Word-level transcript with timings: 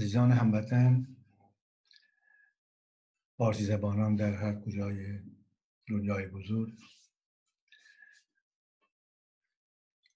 عزیزان 0.00 0.32
هموطن 0.32 1.16
فارسی 3.36 3.64
زبانان 3.64 4.16
در 4.16 4.32
هر 4.32 4.60
کجای 4.60 5.20
دنیای 5.88 6.26
بزرگ 6.26 6.78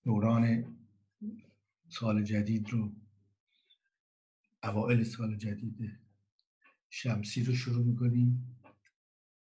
دوران 0.05 0.77
سال 1.89 2.25
جدید 2.25 2.71
رو 2.71 2.93
اوائل 4.63 5.03
سال 5.03 5.37
جدید 5.37 5.99
شمسی 6.91 7.45
رو 7.45 7.55
شروع 7.55 7.85
می‌کنیم 7.85 8.57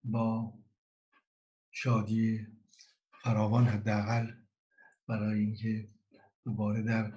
با 0.04 0.54
شادی 1.70 2.46
فراوان 3.22 3.64
حداقل 3.64 4.32
برای 5.06 5.40
اینکه 5.40 5.88
دوباره 6.44 6.82
در 6.82 7.12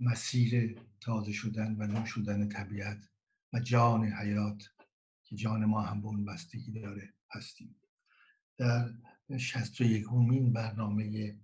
مسیر 0.00 0.80
تازه 1.00 1.32
شدن 1.32 1.76
و 1.78 1.86
نو 1.86 2.06
شدن 2.06 2.48
طبیعت 2.48 3.08
و 3.52 3.60
جان 3.60 4.04
حیات 4.04 4.70
که 5.24 5.36
جان 5.36 5.64
ما 5.64 5.82
هم 5.82 6.00
به 6.00 6.06
اون 6.06 6.24
بستگی 6.24 6.72
داره 6.72 7.14
هستیم. 7.30 7.76
در 8.58 8.94
شست 9.38 9.80
و 9.80 9.84
یکمین 9.84 10.52
برنامه 10.52 11.36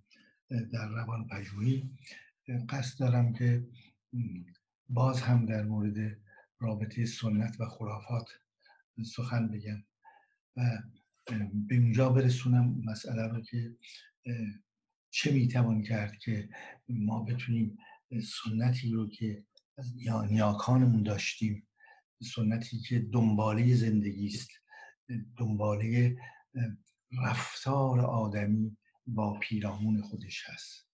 در 0.73 0.89
روان 0.89 1.27
پژوهی 1.27 1.91
قصد 2.69 2.99
دارم 2.99 3.33
که 3.33 3.67
باز 4.89 5.21
هم 5.21 5.47
در 5.47 5.63
مورد 5.63 6.19
رابطه 6.59 7.07
سنت 7.07 7.61
و 7.61 7.67
خرافات 7.67 8.29
سخن 9.05 9.49
بگم 9.49 9.85
و 10.57 10.83
به 11.69 11.77
اونجا 11.77 12.09
برسونم 12.09 12.83
مسئله 12.85 13.29
رو 13.29 13.41
که 13.41 13.77
چه 15.11 15.33
می‌توان 15.33 15.83
کرد 15.83 16.19
که 16.19 16.49
ما 16.89 17.23
بتونیم 17.23 17.79
سنتی 18.21 18.91
رو 18.91 19.09
که 19.09 19.45
از 19.79 19.97
نیاکانمون 20.31 21.03
داشتیم. 21.03 21.69
سنتی 22.35 22.79
که 22.79 22.99
دنباله 22.99 23.75
زندگی 23.75 24.27
است. 24.27 24.51
دنباله 25.39 26.17
رفتار 27.23 28.01
آدمی 28.01 28.77
با 29.07 29.39
پیرامون 29.39 30.03
خودش 30.03 30.45
هست. 30.47 30.89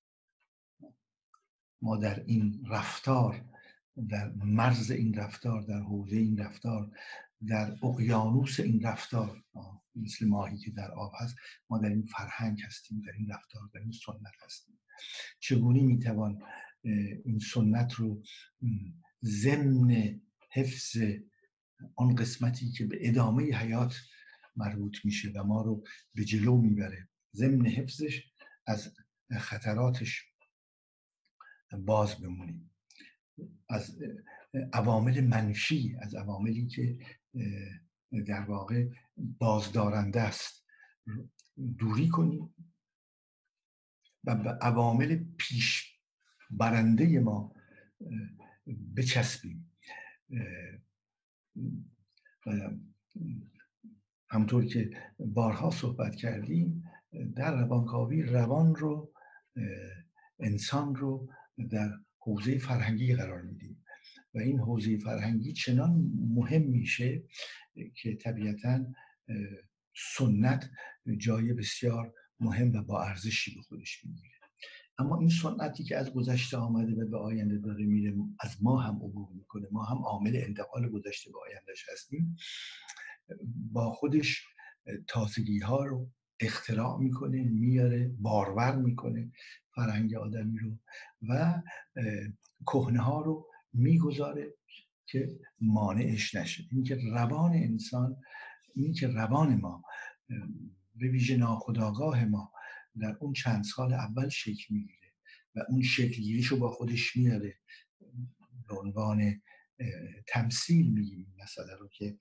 ما 1.83 1.97
در 1.97 2.25
این 2.25 2.67
رفتار 2.69 3.45
در 4.09 4.33
مرز 4.45 4.91
این 4.91 5.15
رفتار 5.15 5.63
در 5.63 5.81
حوزه 5.81 6.17
این 6.17 6.39
رفتار 6.39 6.91
در 7.47 7.77
اقیانوس 7.83 8.61
این 8.61 8.83
رفتار 8.83 9.45
مثل 9.95 10.29
ماهی 10.29 10.59
که 10.59 10.71
در 10.71 10.91
آب 10.91 11.13
هست 11.21 11.37
ما 11.71 11.79
در 11.79 11.89
این 11.89 12.07
فرهنگ 12.07 12.63
هستیم 12.63 13.03
در 13.07 13.13
این 13.13 13.31
رفتار 13.31 13.63
در 13.75 13.81
این 13.81 13.93
سنت 13.93 14.35
هستیم. 14.45 14.81
چگونه 15.41 15.83
می‌توان 15.83 16.43
این 17.25 17.39
سنت 17.39 17.93
رو 17.93 18.23
ضمن 19.25 20.21
حفظ 20.51 20.97
آن 21.97 22.15
قسمتی 22.15 22.71
که 22.71 22.87
به 22.87 22.99
ادامه 23.01 23.43
حیات 23.43 23.97
مربوط 24.57 24.97
میشه 25.05 25.33
و 25.35 25.45
ما 25.45 25.63
رو 25.63 25.85
به 26.15 26.25
جلو 26.25 26.57
می‌بره. 26.61 27.09
ضمن 27.35 27.67
حفظش 27.67 28.23
از 28.67 28.95
خطراتش 29.39 30.25
باز 31.73 32.21
بمونیم. 32.21 32.71
از 33.69 33.99
عوامل 34.73 35.21
منفی 35.21 35.97
از 36.01 36.15
عواملی 36.15 36.67
که 36.67 36.99
در 38.27 38.41
واقع 38.41 38.89
بازدارنده 39.17 40.21
است. 40.21 40.67
دوری 41.79 42.09
کنیم 42.09 42.55
و 44.25 44.35
به 44.35 44.51
عوامل 44.51 45.25
پیش 45.39 45.98
برنده 46.51 47.21
ما 47.21 47.55
بچسبیم. 48.97 49.73
همطور 54.31 54.65
که 54.65 54.91
بارها 55.19 55.71
صحبت 55.71 56.17
کردیم 56.17 56.85
در 57.37 57.57
روانکاوی 57.57 58.23
روان 58.23 58.75
رو 58.75 59.13
انسان 60.41 60.95
رو 60.95 61.29
در 61.71 61.91
حوزه 62.19 62.59
فرهنگی 62.59 63.15
قرار 63.15 63.43
میدیم. 63.43 63.85
و 64.35 64.39
این 64.39 64.59
حوزه 64.59 64.99
فرهنگی 64.99 65.53
چنان 65.53 66.11
مهم 66.15 66.63
میشه 66.63 67.23
که 67.95 68.17
طبیعتا 68.17 68.87
سنت 70.17 70.71
جای 71.19 71.53
بسیار 71.53 72.15
مهم 72.41 72.73
و 72.73 72.83
با 72.83 73.03
ارزشی 73.03 73.55
به 73.55 73.63
خودش 73.63 74.05
می‌گیره. 74.05 74.38
اما 74.99 75.19
این 75.19 75.29
سنتی 75.29 75.85
که 75.85 75.97
از 75.97 76.13
گذشته 76.13 76.57
آمده 76.57 77.03
و 77.03 77.09
به 77.09 77.19
آینده 77.19 77.59
داره 77.59 77.85
میره 77.85 78.15
از 78.41 78.63
ما 78.63 78.81
هم 78.81 78.97
عبور 78.97 79.29
می‌کنه. 79.35 79.69
ما 79.73 79.85
هم 79.85 79.99
عامل 79.99 80.37
انتقال 80.37 80.89
گذشته 80.89 81.31
به 81.31 81.39
آیندهش 81.47 81.87
هستیم. 81.93 82.37
با 83.73 83.91
خودش 83.91 84.45
تازگی 85.09 85.59
ها 85.59 85.85
رو 85.85 86.11
اختراع 86.41 86.99
می‌کنه 86.99 87.43
میاره 87.45 88.15
بارور 88.19 88.77
می‌کنه 88.77 89.33
فرهنگ 89.75 90.15
آدمی 90.15 90.59
رو 90.59 90.79
و 91.29 91.63
کهنه 92.67 93.01
ها 93.01 93.21
رو 93.21 93.47
می‌گذاره 93.73 94.55
که 95.07 95.39
مانعش 95.61 96.35
نشه. 96.35 96.65
اینکه 96.71 96.99
روان 97.13 97.53
انسان 97.53 98.17
این 98.75 98.93
که 98.93 99.09
روان 99.09 99.55
ما 99.55 99.83
به 100.97 101.09
ویژه 101.09 101.37
ناخداگاه 101.37 102.25
ما 102.25 102.53
در 102.99 103.17
اون 103.21 103.33
چند 103.33 103.65
سال 103.65 103.93
اول 103.93 104.29
شکل 104.29 104.75
می‌گیره 104.75 105.13
و 105.55 105.61
اون 105.69 105.83
شکل 105.83 106.43
رو 106.49 106.57
با 106.57 106.71
خودش 106.71 107.17
میاره. 107.17 107.59
به 108.69 108.75
عنوان 108.75 109.43
تمثیل 110.27 110.93
میگیم 110.93 111.35
مسئله 111.43 111.75
رو 111.77 111.89
که 111.89 112.17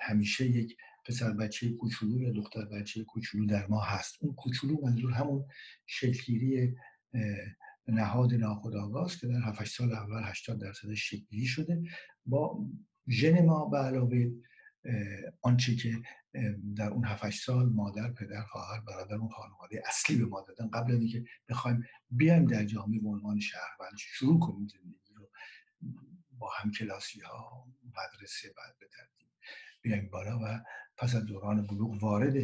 همیشه 0.00 0.46
یک 0.46 0.76
پسر 1.06 1.30
بچه 1.32 1.72
کوچولو 1.72 2.20
یا 2.20 2.32
دختر 2.32 2.64
بچه 2.64 3.04
کوچولو 3.04 3.46
در 3.46 3.66
ما 3.66 3.80
هست. 3.80 4.16
اون 4.20 4.34
کوچولو 4.34 4.80
منظور 4.82 5.12
همون 5.12 5.44
شکلگیری 5.86 6.74
نهاد 7.88 8.34
ناخودآگاه 8.34 9.16
که 9.20 9.26
در 9.26 9.40
7 9.40 9.64
سال 9.64 9.92
اول 9.92 10.22
80 10.24 10.60
درصد 10.60 10.94
شکلی 10.94 11.46
شده. 11.46 11.82
با 12.26 12.66
ژن 13.08 13.44
ما 13.44 13.68
به 13.68 13.78
علاوه 13.78 14.30
آنچه 15.42 15.76
که 15.76 16.02
در 16.76 16.88
اون 16.90 17.04
7 17.04 17.30
سال 17.30 17.68
مادر 17.68 18.10
پدر 18.10 18.42
خواهر 18.42 18.80
برادر 18.80 19.14
اون 19.14 19.28
خانواده 19.28 19.82
اصلی 19.86 20.16
به 20.16 20.24
ما 20.24 20.40
دادن 20.40 20.70
قبل 20.70 20.92
از 20.92 20.98
اینکه 20.98 21.24
بخوایم 21.48 21.84
بیایم 22.10 22.46
در 22.46 22.64
جامعه 22.64 23.00
به 23.00 23.08
عنوان 23.08 23.40
شهروند 23.40 23.96
شروع 23.96 24.40
کنیم 24.40 24.66
زندگی 24.66 25.14
رو 25.14 25.30
با 26.38 26.50
همکلاسی 26.58 27.20
ها 27.20 27.66
مدرسه 27.84 28.54
بعد 28.56 28.78
به 28.78 28.86
ترتیب 28.86 29.28
بیایم 29.82 30.08
بالا 30.08 30.38
و 30.42 30.60
پس 30.96 31.14
از 31.14 31.24
دوران 31.24 31.66
بلوغ 31.66 32.02
وارد 32.02 32.34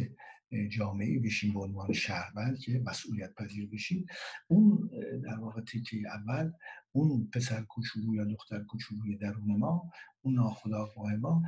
جامعه 0.71 1.19
بشیم 1.19 1.53
به 1.53 1.59
عنوان 1.59 1.93
شهروند 1.93 2.59
که 2.59 2.81
مسئولیت 2.85 3.33
پذیر 3.35 3.69
بشیم 3.69 4.05
اون 4.47 4.89
در 5.23 5.39
واقع 5.39 5.61
تیکه 5.61 5.97
اول 6.13 6.51
اون 6.91 7.29
پسر 7.33 7.61
کوچولو 7.61 8.15
یا 8.15 8.25
دختر 8.25 8.63
کوچولوی 8.63 9.17
درون 9.17 9.57
ما 9.57 9.91
اون 10.21 10.35
ناخداگاه 10.35 11.15
ما 11.15 11.43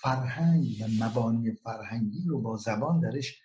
فرهنگ 0.00 0.64
و 0.80 1.04
مبانی 1.04 1.52
فرهنگی 1.52 2.24
رو 2.28 2.40
با 2.42 2.56
زبان 2.56 3.00
درش 3.00 3.42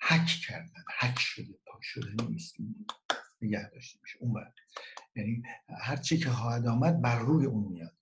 حک 0.00 0.26
کردن 0.48 0.84
حک 1.00 1.18
شده 1.18 1.58
پاک 1.66 1.82
شده 1.82 2.24
نیست. 2.28 2.56
نگه 3.42 3.70
داشته 3.70 3.98
میشه 4.02 4.18
اون 4.20 4.32
بر. 4.32 4.52
یعنی 5.16 5.42
هر 5.68 5.96
چی 5.96 6.18
که 6.18 6.30
خواهد 6.30 6.66
آمد 6.66 7.00
بر 7.00 7.18
روی 7.18 7.46
اون 7.46 7.72
میاد. 7.72 7.96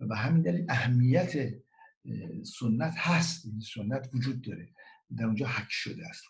و 0.00 0.14
همین 0.14 0.42
دلیل 0.42 0.66
اهمیت 0.68 1.32
سنت 2.60 2.94
هست. 2.96 3.46
این 3.46 3.60
سنت 3.60 4.10
وجود 4.14 4.42
داره. 4.42 4.68
در 5.16 5.24
اونجا 5.24 5.46
حک 5.46 5.70
شده 5.70 6.08
است. 6.08 6.24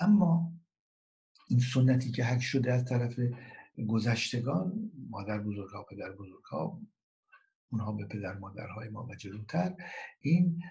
اما 0.00 0.52
این 1.48 1.60
سنتی 1.60 2.10
که 2.10 2.24
حک 2.24 2.40
شده 2.40 2.72
از 2.72 2.84
طرف 2.84 3.20
گذشتگان 3.88 4.90
مادر 5.10 5.38
بزرگها 5.38 5.82
پدر 5.82 6.12
بزرگها 6.12 6.80
اونها 7.68 7.92
به 7.92 8.06
پدر 8.06 8.38
مادرهای 8.38 8.88
ما 8.88 9.06
و 9.06 9.14
جلوتر 9.14 9.74
این 10.20 10.62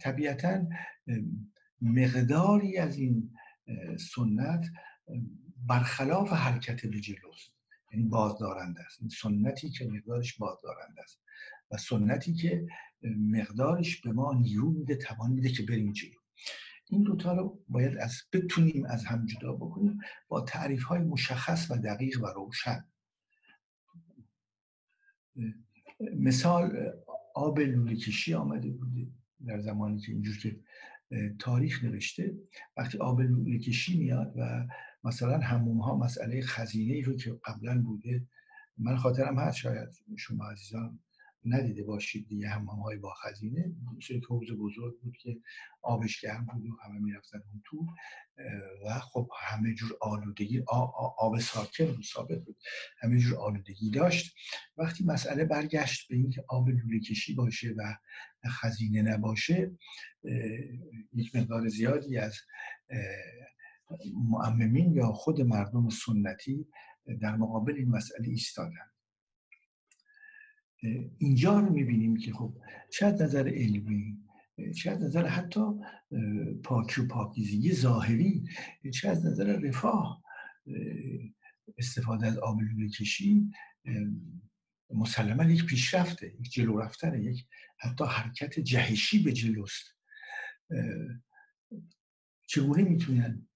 طبیعتا 0.00 0.66
مقداری 1.82 2.78
از 2.78 2.96
این 2.96 3.36
سنت 4.14 4.66
برخلاف 5.66 6.32
حرکت 6.32 6.86
به 6.86 7.00
جلوست. 7.00 7.54
یعنی 7.92 8.08
بازدارنده 8.08 8.80
است. 8.86 9.00
این 9.00 9.08
سنتی 9.08 9.70
که 9.70 9.86
مقدارش 9.86 10.38
بازدارنده 10.38 11.02
است. 11.02 11.20
و 11.70 11.76
سنتی 11.76 12.34
که 12.34 12.66
مقدارش 13.02 14.00
به 14.00 14.12
ما 14.12 14.32
نیرو 14.32 14.70
میده 14.70 14.96
توان 14.96 15.32
میده 15.32 15.48
که 15.48 15.62
بریم 15.62 15.92
جلو. 15.92 16.23
این 16.88 17.02
دوتا 17.02 17.32
رو 17.32 17.62
باید 17.68 17.98
از 17.98 18.22
بتونیم 18.32 18.86
از 18.86 19.04
هم 19.04 19.26
جدا 19.26 19.52
بکنیم 19.52 19.98
با 20.28 20.40
تعریف 20.40 20.82
های 20.82 21.00
مشخص 21.00 21.70
و 21.70 21.76
دقیق 21.76 22.22
و 22.22 22.26
روشن. 22.26 22.84
مثال 26.16 26.92
آب 27.34 27.60
لوله 27.60 27.96
کشی 27.96 28.34
آمده 28.34 28.70
بوده 28.70 29.06
در 29.46 29.60
زمانی 29.60 30.00
که 30.00 30.12
اینجور 30.12 30.38
که 30.38 30.60
تاریخ 31.38 31.84
نوشته. 31.84 32.34
وقتی 32.76 32.98
آب 32.98 33.20
لوله 33.20 33.58
کشی 33.58 33.98
میاد 33.98 34.32
و 34.36 34.66
مثلا 35.04 35.38
هموم 35.38 35.80
ها 35.80 35.96
مسئله 35.96 36.42
خزینه 36.42 37.06
رو 37.06 37.16
که 37.16 37.40
قبلا 37.44 37.82
بوده 37.82 38.26
من 38.78 38.96
خاطرم 38.96 39.38
هست 39.38 39.56
شاید 39.56 39.88
شما 40.16 40.50
عزیزان 40.50 41.00
ندیده 41.44 41.84
باشید 41.84 42.28
دیگه 42.28 42.48
همام 42.48 42.80
های 42.80 42.96
با 42.96 43.14
خزینه. 43.14 43.72
مثل 43.96 44.14
یک 44.14 44.28
بزرگ 44.28 45.00
بود 45.00 45.16
که 45.16 45.40
آبش 45.82 46.20
گرم 46.20 46.46
بود 46.46 46.66
و 46.66 46.76
همه 46.84 46.98
می‌رفتن 46.98 47.38
اون 47.38 47.62
تو 47.64 47.86
و 48.86 48.98
خب 48.98 49.28
همه 49.40 49.74
جور 49.74 49.96
آلودگی 50.00 50.62
آب 51.18 51.38
ساکن 51.38 51.86
بود 51.86 52.04
ثابت 52.04 52.44
بود. 52.44 52.56
همه 53.00 53.18
جور 53.18 53.38
آلودگی 53.38 53.90
داشت. 53.90 54.36
وقتی 54.76 55.04
مسئله 55.04 55.44
برگشت 55.44 56.08
به 56.08 56.16
اینکه 56.16 56.44
آب 56.48 56.68
لوله 56.68 57.00
کشی 57.00 57.34
باشه 57.34 57.74
و 57.76 57.94
خزینه 58.48 59.02
نباشه 59.02 59.72
یک 61.12 61.36
مقدار 61.36 61.68
زیادی 61.68 62.18
از 62.18 62.36
معممین 64.30 64.92
یا 64.92 65.12
خود 65.12 65.40
مردم 65.40 65.88
سنتی 65.88 66.66
در 67.20 67.36
مقابل 67.36 67.74
این 67.74 67.88
مسئله 67.88 68.28
ایستادن. 68.28 68.93
اینجا 71.18 71.58
رو 71.58 71.72
می‌بینیم 71.72 72.16
که 72.16 72.32
خب 72.32 72.56
چه 72.90 73.06
از 73.06 73.22
نظر 73.22 73.48
علمی 73.48 74.18
چه 74.76 74.90
از 74.90 75.02
نظر 75.02 75.26
حتی 75.26 75.60
پاکی 76.64 77.00
و 77.00 77.06
پاکیزگی 77.06 77.72
ظاهری 77.72 78.48
چه 78.92 79.08
از 79.08 79.26
نظر 79.26 79.58
رفاه 79.60 80.24
استفاده 81.78 82.26
از 82.26 82.38
آب 82.38 82.58
کشی 82.98 83.50
مسلما 84.90 85.44
یک 85.44 85.66
پیشرفته 85.66 86.34
یک 86.40 86.50
جلو 86.52 86.78
رفتنه 86.78 87.22
یک 87.22 87.46
حتی 87.78 88.04
حرکت 88.04 88.60
جهشی 88.60 89.22
به 89.22 89.32
جلوست. 89.32 89.84
چگونه 92.46 92.82
می‌تونن 92.82 93.48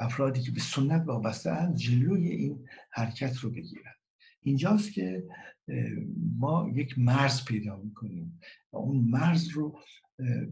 افرادی 0.00 0.40
که 0.42 0.50
به 0.50 0.60
سنت 0.60 1.02
وابسته 1.06 1.72
جلوی 1.74 2.28
این 2.28 2.68
حرکت 2.90 3.36
رو 3.36 3.50
بگیرن؟ 3.50 3.92
اینجاست 4.42 4.92
که 4.92 5.24
ما 6.38 6.70
یک 6.74 6.98
مرز 6.98 7.44
پیدا 7.44 7.76
می‌کنیم. 7.76 8.40
و 8.72 8.76
اون 8.76 8.96
مرز 8.96 9.48
رو 9.48 9.80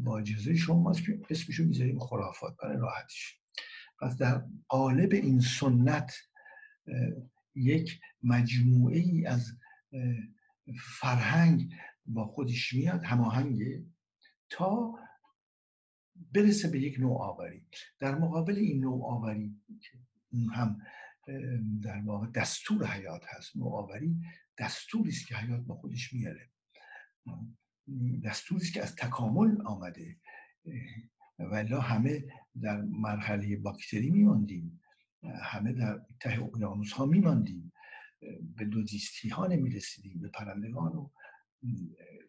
با 0.01 0.19
اجازه 0.19 0.55
شما 0.55 0.93
اسمشو 1.31 1.65
می‌ذاریم 1.65 1.99
خرافات 1.99 2.57
برای 2.63 2.77
راحتش. 2.77 3.41
پس 4.01 4.17
در 4.17 4.45
قالب 4.69 5.13
این 5.13 5.41
سنت 5.41 6.13
یک 7.55 8.01
مجموعه 8.23 8.99
ای 8.99 9.27
از 9.27 9.53
فرهنگ 11.01 11.75
با 12.07 12.27
خودش 12.27 12.73
میاد 12.73 13.05
هماهنگه 13.05 13.85
تا 14.51 14.95
برسه 16.33 16.69
به 16.69 16.81
یک 16.81 17.01
نوآوری. 17.01 17.67
در 17.99 18.19
مقابل 18.19 18.57
این 18.57 18.81
نوآوری 18.81 19.57
اون 20.33 20.51
هم 20.53 20.81
در 21.83 22.01
واقع 22.05 22.27
دستور 22.27 22.87
حیات 22.87 23.25
هست 23.29 23.57
نوآوری 23.57 24.17
دستوری 24.59 25.09
است 25.09 25.27
که 25.27 25.37
حیات 25.37 25.61
با 25.61 25.75
خودش 25.75 26.13
میاره. 26.13 26.51
دستوری 28.25 28.63
است 28.63 28.75
که 28.75 28.83
از 28.83 28.97
تکامل 28.97 29.63
آمده 29.63 30.17
ولی 31.39 31.75
همه 31.75 32.25
در 32.63 32.81
مرحله 32.81 33.57
باکتری 33.57 34.11
میماندیم 34.11 34.81
همه 35.43 35.73
در 35.73 36.01
ته 36.21 36.43
اقیانوس 36.43 36.93
ها 36.93 37.07
میماندیم 37.07 37.73
به 38.57 38.65
دوزیستی 38.65 39.29
ها 39.29 39.47
نمی‌رسیدیم 39.47 40.21
به 40.21 40.29
پرندگان 40.29 40.93
و 40.93 41.11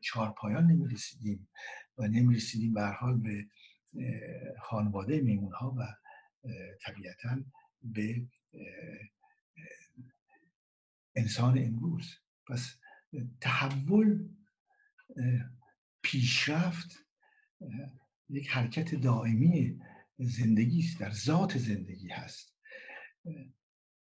چهارپایان 0.02 0.72
نمی‌رسیدیم 0.72 1.48
و 1.98 2.08
نمی‌رسیدیم 2.08 2.74
به 2.74 2.88
حال 2.88 3.18
به 3.18 3.48
خانواده 4.62 5.22
میمون 5.22 5.54
ها 5.54 5.76
و 5.78 5.88
طبیعتا 6.82 7.44
به 7.84 8.28
انسان 11.16 11.58
امروز. 11.58 12.16
پس 12.48 12.76
تحول 13.42 14.30
پیشرفت 16.02 17.06
یک 18.30 18.50
حرکت 18.50 18.96
دائمی 18.96 19.80
زندگی 20.20 20.80
است 20.80 21.00
در 21.00 21.12
ذات 21.12 21.58
زندگی 21.58 22.10
هست. 22.10 22.56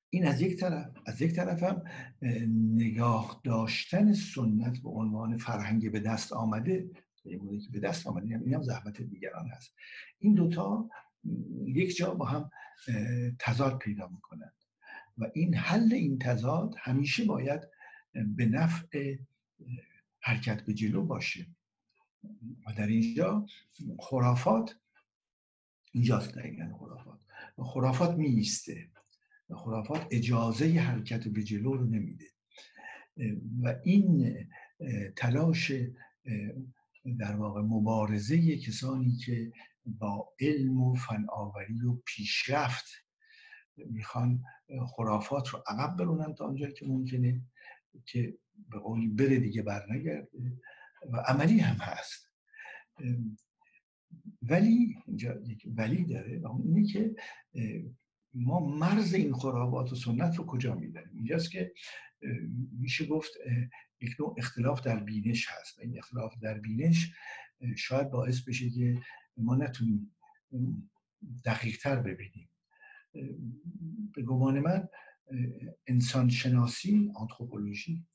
این 0.09 0.27
از 0.27 0.41
یک 0.41 0.59
طرف 0.59 0.91
از 1.05 1.21
یک 1.21 1.31
طرف 1.31 1.63
هم 1.63 1.83
نگاه 2.75 3.41
داشتن 3.43 4.13
سنت 4.13 4.79
به 4.79 4.89
عنوان 4.89 5.37
فرهنگ 5.37 5.91
به 5.91 5.99
دست 5.99 6.33
آمده 6.33 6.89
به 7.71 7.79
دست 7.79 8.07
آمده 8.07 8.27
این 8.27 8.53
هم 8.53 8.61
زحمت 8.61 9.01
دیگران 9.01 9.47
هست. 9.47 9.75
این 10.19 10.33
دوتا 10.33 10.89
یک 11.65 11.95
جا 11.95 12.13
با 12.13 12.25
هم 12.25 12.51
تضاد 13.39 13.77
پیدا 13.77 14.07
می‌کنند. 14.07 14.55
و 15.17 15.31
این 15.33 15.55
حل 15.55 15.93
این 15.93 16.19
تضاد 16.19 16.75
همیشه 16.77 17.25
باید 17.25 17.61
به 18.13 18.45
نفع 18.45 19.17
حرکت 20.19 20.61
به 20.61 20.73
جلو 20.73 21.05
باشه. 21.05 21.47
و 22.67 22.73
در 22.77 22.87
اینجا 22.87 23.45
خرافات 23.99 24.75
اینجاست 25.91 26.35
دقیقا 26.35 26.77
خرافات. 26.79 27.19
و 27.57 27.63
خرافات 27.63 28.17
میسته 28.17 28.89
و 29.49 29.55
خرافات 29.55 30.07
اجازه 30.11 30.79
حرکت 30.79 31.27
به 31.27 31.43
جلو 31.43 31.73
رو 31.73 31.85
نمیده. 31.85 32.25
و 33.61 33.75
این 33.83 34.37
تلاش 35.15 35.71
در 37.19 37.35
واقع 37.35 37.61
مبارزه 37.61 38.57
کسانی 38.57 39.15
که 39.15 39.51
با 39.85 40.33
علم 40.39 40.81
و 40.81 40.95
فناوری 40.95 41.81
و 41.81 42.01
پیشرفت 42.05 42.85
می‌خوان 43.77 44.43
خرافات 44.87 45.49
رو 45.49 45.63
عقب 45.67 45.97
برونن 45.97 46.33
تا 46.33 46.45
آنجایی 46.45 46.73
که 46.73 46.85
ممکنه 46.85 47.41
که 48.05 48.37
به 48.69 48.79
قولی 48.79 49.07
بره 49.07 49.39
دیگه 49.39 49.61
برنگرده 49.61 50.59
و 51.11 51.17
عملی 51.17 51.59
هم 51.59 51.75
هست. 51.75 52.31
ولی 54.41 54.97
اینجا 55.07 55.41
یک 55.41 55.63
ولی 55.65 56.05
داره 56.05 56.39
و 56.39 56.47
اون 56.47 56.61
اینه 56.61 56.87
که 56.87 57.15
ما 58.33 58.59
مرز 58.59 59.13
این 59.13 59.33
خرافات 59.33 59.91
و 59.91 59.95
سنت 59.95 60.35
رو 60.35 60.45
کجا 60.45 60.75
میدنیم 60.75 61.15
اینجاست 61.15 61.51
که 61.51 61.73
میشه 62.79 63.05
گفت 63.05 63.31
یک 64.01 64.15
نوع 64.19 64.35
اختلاف 64.37 64.81
در 64.81 64.99
بینش 64.99 65.47
هست 65.49 65.79
این 65.79 65.97
اختلاف 65.97 66.33
در 66.41 66.59
بینش 66.59 67.11
شاید 67.77 68.09
باعث 68.09 68.41
بشه 68.41 68.69
که 68.69 69.01
ما 69.37 69.55
نتونیم 69.55 70.15
دقیقتر 71.45 71.95
ببینیم. 71.95 72.49
به 74.13 74.23
گمان 74.23 74.59
من 74.59 74.87
انسان 75.87 76.29
شناسی 76.29 77.11
آنتروپولوژی 77.15 78.05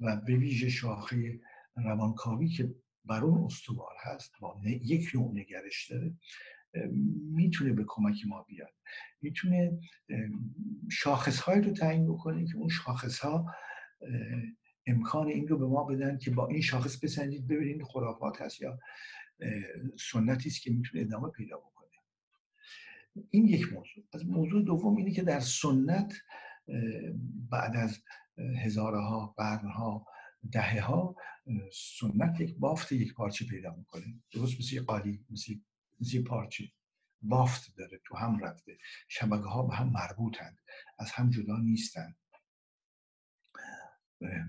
و 0.00 0.16
به 0.16 0.36
ویژه 0.36 0.68
شاخه 0.68 1.40
روانکاوی 1.76 2.48
که 2.48 2.74
بر 3.04 3.24
اون 3.24 3.44
استوار 3.44 3.94
هست 4.02 4.32
با 4.40 4.60
یک 4.64 5.10
نوع 5.14 5.32
نگرش 5.34 5.90
داره 5.90 6.14
می‌تونه 7.32 7.72
به 7.72 7.84
کمک 7.88 8.16
ما 8.26 8.42
بیاد. 8.42 8.74
می‌تونه 9.22 9.78
شاخص 10.90 11.40
های 11.40 11.60
رو 11.60 11.72
تعیین 11.72 12.12
بکنه 12.12 12.46
که 12.46 12.56
اون 12.56 12.68
شاخص 12.68 13.18
ها 13.18 13.54
امکان 14.86 15.28
این 15.28 15.48
رو 15.48 15.58
به 15.58 15.66
ما 15.66 15.84
بدن 15.84 16.18
که 16.18 16.30
با 16.30 16.48
این 16.48 16.60
شاخص 16.60 16.98
بسنجید 17.04 17.46
ببینید 17.46 17.82
خرافات 17.82 18.42
هست 18.42 18.60
یا 18.60 18.78
سنتی 20.12 20.48
است 20.48 20.62
که 20.62 20.70
می‌تونه 20.70 21.02
ادامه 21.02 21.28
پیدا 21.30 21.56
بکنه. 21.56 21.88
این 23.30 23.48
یک 23.48 23.72
موضوع. 23.72 24.04
از 24.12 24.26
موضوع 24.26 24.64
دوم 24.64 24.96
اینه 24.96 25.10
که 25.12 25.22
در 25.22 25.40
سنت 25.40 26.14
بعد 27.50 27.76
از 27.76 28.02
هزارها 28.64 29.34
قرنها 29.36 30.06
دهه 30.52 30.80
ها 30.80 31.16
سنت 31.72 32.40
یک 32.40 32.56
بافت 32.58 32.92
یک 32.92 33.14
پارچه 33.14 33.46
پیدا 33.46 33.74
می‌کنه. 33.74 34.04
درست 34.32 34.58
مثل 34.58 34.84
قالی 34.84 35.24
مثل, 35.30 35.54
مثل 36.00 36.22
پارچه. 36.22 36.64
بافت 37.22 37.76
داره 37.76 38.00
تو 38.04 38.16
هم 38.16 38.44
رفته. 38.44 38.78
شبکه 39.08 39.44
ها 39.44 39.62
به 39.62 39.74
هم 39.74 39.90
مربوطند 39.90 40.58
از 40.98 41.10
هم 41.10 41.30
جدا 41.30 41.56
نیستند 41.58 42.16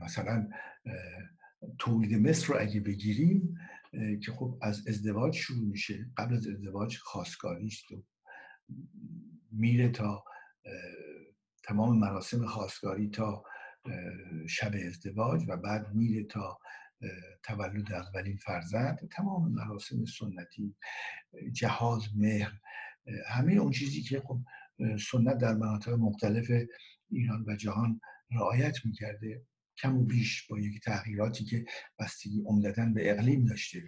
مثلا 0.01 0.49
تولید 1.77 2.27
مصر 2.27 2.47
رو 2.47 2.61
اگه 2.61 2.79
بگیریم 2.79 3.57
که 4.23 4.31
خب 4.31 4.59
از 4.61 4.87
ازدواج 4.87 5.35
شروع 5.35 5.67
میشه. 5.67 6.11
قبل 6.17 6.35
از 6.35 6.47
ازدواج 6.47 6.97
خواستگاری 6.97 7.67
است 7.67 7.91
و 7.91 8.03
میره 9.51 9.89
تا 9.89 10.23
تمام 11.63 11.99
مراسم 11.99 12.45
خواستگاری 12.45 13.09
تا 13.09 13.43
شب 14.49 14.71
ازدواج 14.87 15.43
و 15.47 15.57
بعد 15.57 15.93
میره 15.93 16.23
تا 16.23 16.59
تولد 17.43 17.93
اولین 17.93 18.37
فرزند. 18.37 19.09
تمام 19.11 19.51
مراسم 19.51 20.05
سنتی 20.05 20.75
جهاز 21.51 22.01
مهر 22.15 22.51
همه 23.27 23.53
اون 23.53 23.71
چیزی 23.71 24.01
که 24.01 24.19
خب 24.19 24.39
سنت 25.11 25.37
در 25.37 25.53
مناطق 25.53 25.93
مختلف 25.93 26.51
ایران 27.09 27.45
و 27.47 27.55
جهان 27.55 28.01
رعایت 28.31 28.85
می‌کرده. 28.85 29.45
کم 29.81 29.97
و 29.97 30.03
بیش 30.03 30.47
با 30.47 30.59
یک 30.59 30.81
تغییراتی 30.81 31.45
که 31.45 31.65
بستگی 31.99 32.43
عمدتا 32.45 32.85
به 32.85 33.11
اقلیم 33.11 33.45
داشته 33.45 33.83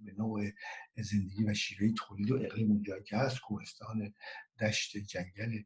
به 0.00 0.12
نوع 0.18 0.50
زندگی 0.96 1.44
و 1.44 1.54
شیوه 1.54 1.92
تولید 1.96 2.30
و 2.30 2.34
اقلیم 2.34 2.70
اونجایی 2.70 3.02
که 3.02 3.16
هست 3.16 3.40
کوهستان 3.40 4.14
دشت 4.60 4.96
جنگل. 4.96 5.62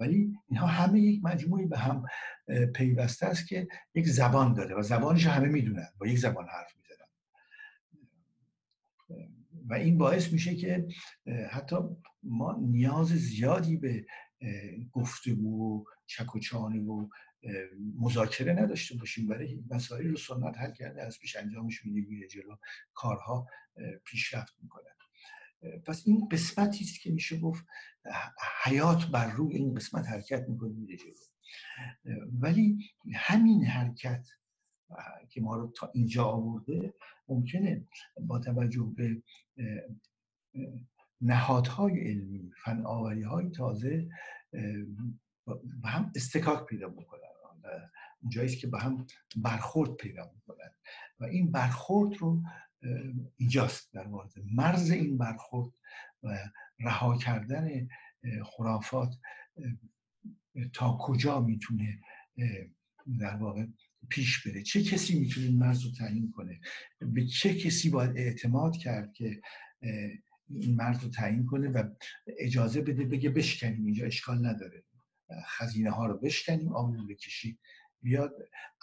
ولی 0.00 0.32
اینها 0.48 0.66
همه 0.66 1.00
یک 1.00 1.24
مجموعی 1.24 1.66
به 1.66 1.78
هم 1.78 2.04
پیوسته 2.74 3.26
است 3.26 3.48
که 3.48 3.68
یک 3.94 4.06
زبان 4.06 4.54
داره 4.54 4.76
و 4.76 4.82
زبانش 4.82 5.26
همه 5.26 5.48
می‌دونن 5.48 5.88
با 5.98 6.06
یک 6.06 6.18
زبان 6.18 6.46
حرف 6.48 6.76
می‌زنن. 6.76 7.06
و 9.68 9.74
این 9.74 9.98
باعث 9.98 10.32
میشه 10.32 10.56
که 10.56 10.88
حتی 11.50 11.76
ما 12.22 12.58
نیاز 12.62 13.06
زیادی 13.08 13.76
به 13.76 14.06
گفتگو 14.92 15.80
و 15.80 15.84
چک 16.06 16.34
و 16.34 16.38
چانه 16.38 16.80
و 16.80 17.08
مذاکره 17.98 18.52
نداشته 18.52 18.96
باشیم. 18.96 19.26
برای 19.26 19.64
مسائل 19.70 20.08
رو 20.08 20.16
سنت 20.16 20.58
حل 20.58 20.72
کرده 20.72 21.02
از 21.02 21.18
پیش 21.18 21.36
انجامش 21.36 21.84
میده 21.84 22.08
میره 22.08 22.28
جلو 22.28 22.56
کارها 22.94 23.48
پیشرفت 24.04 24.54
می‌کنن 24.62 24.90
پس 25.86 26.02
این 26.06 26.28
قسمتی 26.28 26.84
است 26.84 27.00
که 27.00 27.12
میشه 27.12 27.38
گفت 27.38 27.64
حیات 28.64 29.06
بر 29.06 29.30
روی 29.30 29.56
این 29.56 29.74
قسمت 29.74 30.06
حرکت 30.06 30.48
می‌کنه 30.48 30.72
میره 30.72 30.96
جلو. 30.96 31.14
ولی 32.40 32.90
همین 33.14 33.64
حرکت 33.64 34.26
که 35.28 35.40
ما 35.40 35.56
رو 35.56 35.72
تا 35.76 35.90
اینجا 35.94 36.24
آورده 36.24 36.94
ممکنه 37.28 37.86
با 38.20 38.38
توجه 38.38 38.92
به 38.96 39.22
نهادهای 41.20 42.10
علمی 42.10 42.50
فن 42.64 42.82
های 43.24 43.50
تازه 43.50 44.08
به 45.82 45.88
هم 45.88 46.12
استکاک 46.16 46.66
پیدا 46.66 46.88
بکنن 46.88 47.23
است 48.42 48.58
که 48.58 48.66
به 48.66 48.78
هم 48.78 49.06
برخورد 49.36 49.94
پیدا 49.94 50.30
می‌کنن. 50.34 50.70
و 51.20 51.24
این 51.24 51.52
برخورد 51.52 52.16
رو 52.16 52.42
اینجاست 53.36 53.92
در 53.92 54.06
مورد 54.06 54.32
مرز 54.52 54.90
این 54.90 55.18
برخورد 55.18 55.72
و 56.22 56.38
رها 56.78 57.18
کردن 57.18 57.88
خرافات 58.44 59.14
تا 60.72 60.98
کجا 61.00 61.40
می‌تونه 61.40 62.00
در 63.20 63.36
واقع 63.36 63.66
پیش 64.08 64.46
بره؟ 64.46 64.62
چه 64.62 64.82
کسی 64.82 65.18
می‌تونه 65.20 65.46
این 65.46 65.58
مرز 65.58 65.84
رو 65.84 65.90
تعیین 65.90 66.30
کنه؟ 66.30 66.60
به 67.00 67.26
چه 67.26 67.54
کسی 67.54 67.90
باید 67.90 68.16
اعتماد 68.16 68.76
کرد 68.76 69.12
که 69.12 69.40
این 70.48 70.74
مرز 70.76 71.04
رو 71.04 71.10
تعیین 71.10 71.46
کنه 71.46 71.68
و 71.68 71.90
اجازه 72.38 72.80
بده 72.80 73.04
بگه 73.04 73.30
بشکنیم 73.30 73.84
اینجا 73.84 74.06
اشکال 74.06 74.46
نداره. 74.46 74.84
خزینه 75.46 75.90
ها 75.90 76.06
رو 76.06 76.18
بشکنیم 76.18 76.68
لوله 76.68 77.14
کشی 77.14 77.58
بیاد 78.04 78.32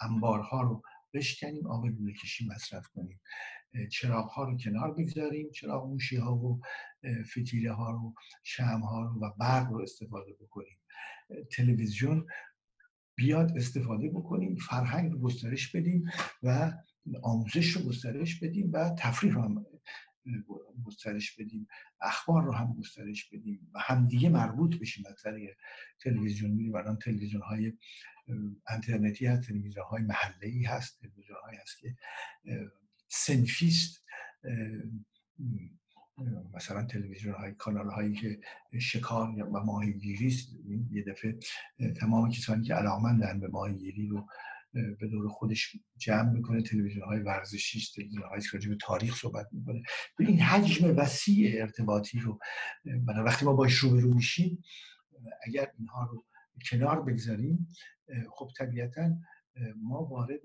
انبارها 0.00 0.62
رو 0.62 0.82
بشکنیم 1.14 1.66
آب 1.66 1.86
لوله 1.86 2.12
کشی 2.12 2.46
مصرف 2.46 2.86
کنیم. 2.86 3.20
چراغ 3.90 4.30
ها 4.30 4.44
رو 4.44 4.56
کنار 4.56 4.94
بگذاریم 4.94 5.50
چراغ 5.50 5.86
موشی 5.86 6.16
ها 6.16 6.36
و 6.36 6.60
فتیله 7.30 7.72
ها 7.72 7.90
رو 7.90 8.14
شم 8.42 8.80
ها 8.80 9.02
رو 9.02 9.20
و 9.20 9.30
برق 9.38 9.68
رو 9.70 9.82
استفاده 9.82 10.32
بکنیم. 10.40 10.78
تلویزیون 11.56 12.26
بیاد 13.16 13.56
استفاده 13.56 14.08
بکنیم 14.08 14.56
فرهنگ 14.56 15.12
رو 15.12 15.18
گسترش 15.18 15.76
بدیم 15.76 16.04
و 16.42 16.72
آموزش 17.22 17.66
رو 17.66 17.82
گسترش 17.82 18.40
بدیم 18.40 18.70
و 18.72 18.90
تفریح 18.98 19.32
رو 19.32 19.42
هم 19.42 19.66
گسترش 20.84 21.36
بدیم 21.36 21.68
اخبار 22.00 22.44
رو 22.44 22.52
هم 22.52 22.76
گسترش 22.78 23.28
بدیم 23.30 23.70
و 23.74 23.78
همدیگه 23.78 24.28
مربوط 24.28 24.78
بشیم 24.78 25.04
از 25.06 25.22
طریق 25.22 25.56
تلویزیون 26.00 26.50
میریم 26.50 26.74
الان 26.74 26.96
تلویزیون 26.96 27.42
های 27.42 27.72
انترنتی 28.68 29.26
هست 29.26 29.48
تلویزیون 29.48 29.86
های 29.90 30.02
محله 30.02 30.46
ای 30.46 30.62
هست 30.62 31.00
تلویزیون 31.00 31.38
های 31.44 31.56
هست 31.56 31.78
که 31.78 31.96
سنفیست 33.08 34.04
مثلا 36.54 36.84
تلویزیون 36.86 37.34
های 37.34 37.52
کانال 37.52 37.90
هایی 37.90 38.14
که 38.14 38.40
شکار 38.80 39.28
و 39.28 39.60
ماهیگیری 39.64 40.26
است 40.26 40.48
یه 40.90 41.04
دفعه 41.04 41.38
تمام 42.00 42.30
کسانی 42.30 42.64
که 42.64 42.74
علاقمندن 42.74 43.40
به 43.40 43.48
ماهیگیری 43.48 44.06
رو 44.06 44.26
به 44.72 45.08
دور 45.08 45.28
خودش 45.28 45.76
جمع 45.96 46.30
می‌کنه 46.30 46.62
تلویزیون 46.62 47.04
های 47.04 47.20
ورزشی 47.20 47.80
تلویزیون 47.94 48.22
های 48.22 48.40
که 48.62 48.68
به 48.68 48.76
تاریخ 48.76 49.16
صحبت 49.16 49.46
می‌کنه. 49.52 49.82
به 50.18 50.26
این 50.26 50.40
حجم 50.40 50.96
وسیع 50.96 51.62
ارتباطی 51.62 52.18
رو 52.18 52.38
برای 52.84 53.24
وقتی 53.24 53.44
ما 53.44 53.52
باش 53.52 53.74
روبرو 53.74 54.14
میشیم 54.14 54.64
اگر 55.46 55.72
اینها 55.78 56.04
رو 56.04 56.24
کنار 56.70 57.02
بگذاریم 57.02 57.68
خب 58.30 58.50
طبیعتا 58.58 59.16
ما 59.76 60.04
وارد 60.04 60.40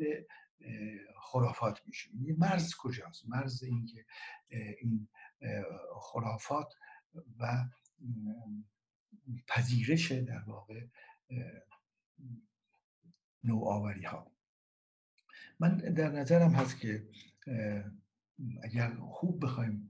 خرافات 1.20 1.80
میشیم. 1.86 2.24
این 2.26 2.36
مرز 2.40 2.74
کجاست؟ 2.76 3.26
مرز 3.28 3.64
اینکه 3.64 4.06
این 4.82 5.08
خرافات 6.02 6.74
و 7.40 7.66
پذیرش 9.48 10.12
در 10.12 10.44
واقع 10.48 10.82
نوآوری 13.44 14.04
ها 14.04 14.32
من 15.60 15.78
در 15.78 16.12
نظرم 16.12 16.52
هست 16.52 16.80
که 16.80 17.08
اگر 18.64 18.96
خوب 18.96 19.44
بخوایم 19.44 19.90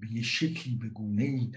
به 0.00 0.12
یه 0.12 0.22
شکلی 0.22 0.76
به 0.76 0.88
گونه 0.88 1.22
ای 1.22 1.52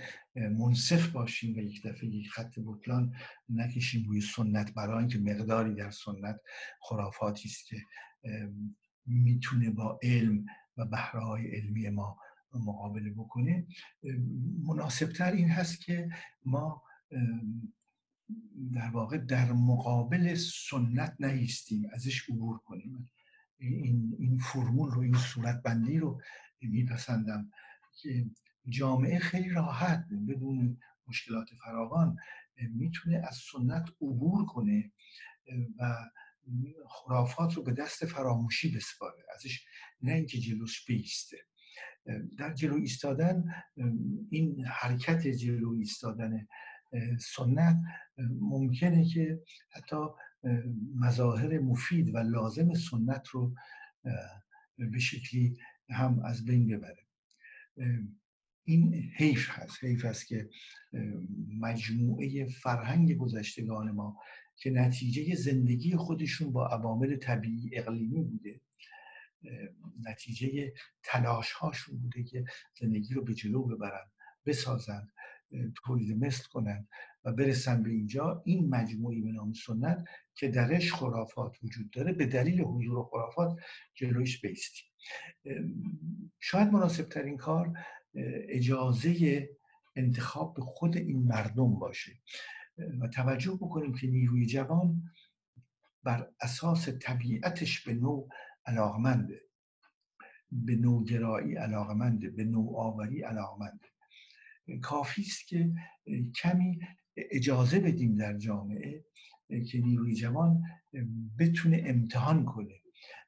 منصف 0.49 1.07
باشیم 1.07 1.55
و 1.55 1.59
یک 1.59 1.87
دفعه 1.87 2.09
یک 2.09 2.29
خط 2.29 2.59
بطلان 2.65 3.15
نکشیم 3.49 4.07
روی 4.07 4.21
سنت 4.21 4.73
برای 4.73 4.97
اینکه 4.97 5.19
مقداری 5.19 5.75
در 5.75 5.91
سنت 5.91 6.39
خرافاتی 6.81 7.49
است 7.49 7.67
که 7.67 7.77
می‌تونه 9.05 9.69
با 9.69 9.99
علم 10.03 10.45
و 10.77 10.85
بهره 10.85 11.19
های 11.19 11.55
علمی 11.55 11.89
ما 11.89 12.17
مقابله 12.53 13.09
بکنه. 13.09 13.67
مناسبتر 14.63 15.31
این 15.31 15.49
هست 15.49 15.81
که 15.81 16.09
ما 16.45 16.83
در 18.73 18.89
واقع 18.89 19.17
در 19.17 19.51
مقابل 19.51 20.35
سنت 20.35 21.15
نیستیم 21.19 21.89
ازش 21.93 22.29
عبور 22.29 22.57
کنیم. 22.57 23.11
این, 23.57 24.15
این 24.19 24.37
فرمول 24.37 24.91
رو 24.91 25.01
این 25.01 25.17
صورت 25.17 25.61
بندی 25.63 25.97
رو 25.97 26.21
میپسندم 26.61 27.51
که 28.01 28.25
جامعه 28.69 29.19
خیلی 29.19 29.49
راحت 29.49 30.05
بدون 30.27 30.77
مشکلات 31.07 31.49
فراوان 31.63 32.17
می‌تونه 32.69 33.21
از 33.27 33.37
سنت 33.51 33.89
عبور 34.01 34.45
کنه 34.45 34.91
و 35.79 35.95
خرافات 36.89 37.53
رو 37.53 37.63
به 37.63 37.71
دست 37.71 38.05
فراموشی 38.05 38.71
بسپاره. 38.75 39.23
ازش 39.35 39.65
نه 40.01 40.13
اینکه 40.13 40.39
جلوش 40.39 40.85
بیسته. 40.85 41.37
در 42.37 42.53
جلو 42.53 42.75
ایستادن 42.75 43.43
این 44.29 44.65
حرکت 44.65 45.27
جلو 45.27 45.73
ایستادن 45.77 46.47
سنت 47.19 47.77
ممکنه 48.39 49.05
که 49.05 49.43
حتی 49.69 50.05
مظاهر 50.95 51.59
مفید 51.59 52.15
و 52.15 52.17
لازم 52.17 52.73
سنت 52.73 53.27
رو 53.27 53.53
به 54.77 54.99
شکلی 54.99 55.57
هم 55.89 56.19
از 56.25 56.45
بین 56.45 56.67
ببره. 56.67 57.05
این 58.63 58.93
حیف 58.93 59.49
هست 59.49 59.83
حیف 59.83 60.05
هست 60.05 60.27
که 60.27 60.49
مجموعه 61.59 62.45
فرهنگ 62.45 63.17
گذشتگان 63.17 63.91
ما 63.91 64.17
که 64.57 64.69
نتیجه 64.69 65.35
زندگی 65.35 65.95
خودشون 65.95 66.51
با 66.51 66.67
عوامل 66.67 67.15
طبیعی 67.15 67.69
اقلیمی 67.73 68.23
بوده 68.23 68.61
نتیجه 70.03 70.73
تلاش 71.03 71.51
هاشون 71.51 71.97
بوده 71.99 72.23
که 72.23 72.45
زندگی 72.79 73.13
رو 73.13 73.23
به 73.23 73.33
جلو 73.33 73.63
ببرن 73.63 74.07
بسازن. 74.45 75.07
تولید 75.85 76.23
مثل 76.25 76.43
کنن 76.49 76.87
و 77.23 77.31
برسن 77.31 77.83
به 77.83 77.89
اینجا 77.89 78.41
این 78.45 78.69
مجموعی 78.69 79.21
به 79.21 79.31
نام 79.31 79.53
سنت 79.53 80.07
که 80.35 80.47
درش 80.47 80.93
خرافات 80.93 81.63
وجود 81.63 81.91
داره 81.91 82.13
به 82.13 82.25
دلیل 82.25 82.61
حضور 82.61 83.03
خرافات 83.03 83.59
جلویش 83.93 84.41
بیستی 84.41 84.83
شاید 86.39 86.67
مناسب 86.67 87.03
ترین 87.09 87.37
کار 87.37 87.73
اجازه 88.49 89.49
انتخاب 89.95 90.53
به 90.53 90.61
خود 90.61 90.97
این 90.97 91.23
مردم 91.23 91.79
باشه 91.79 92.11
و 92.99 93.07
توجه 93.07 93.53
بکنیم 93.61 93.93
که 93.93 94.07
نیروی 94.07 94.45
جوان 94.45 95.03
بر 96.03 96.31
اساس 96.41 96.89
طبیعتش 96.89 97.81
به 97.83 97.93
نوع 97.93 98.29
علاقمنده 98.65 99.41
به 100.51 100.75
نوگرایی 100.75 101.55
علاقمنده 101.55 102.29
به 102.29 102.43
نوآوری 102.43 103.21
علاقمنده. 103.21 103.87
کافی 104.81 105.21
است 105.21 105.47
که 105.47 105.71
کمی 106.35 106.79
اجازه 107.17 107.79
بدیم 107.79 108.15
در 108.15 108.37
جامعه 108.37 109.05
که 109.71 109.79
نیروی 109.79 110.15
جوان 110.15 110.63
بتونه 111.39 111.83
امتحان 111.85 112.45
کنه 112.45 112.81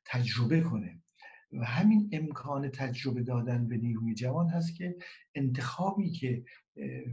تجربه 0.06 0.62
کنه. 0.62 1.02
و 1.52 1.66
همین 1.66 2.10
امکان 2.12 2.70
تجربه 2.70 3.24
دادن 3.24 3.68
به 3.68 3.78
نیروی 3.78 4.14
جوان 4.14 4.50
هست 4.50 4.76
که 4.76 4.98
انتخابی 5.36 6.12
که 6.12 6.44